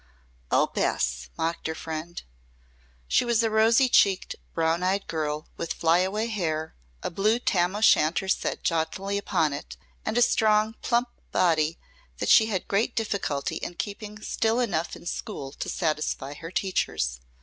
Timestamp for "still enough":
14.23-14.95